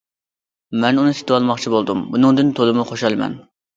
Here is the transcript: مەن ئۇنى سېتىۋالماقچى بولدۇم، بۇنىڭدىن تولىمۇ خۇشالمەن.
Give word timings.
مەن 0.83 1.01
ئۇنى 1.01 1.11
سېتىۋالماقچى 1.19 1.73
بولدۇم، 1.75 2.01
بۇنىڭدىن 2.15 2.51
تولىمۇ 2.61 2.87
خۇشالمەن. 2.93 3.37